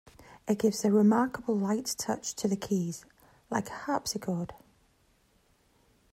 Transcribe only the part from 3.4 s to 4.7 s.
like a harpsichord.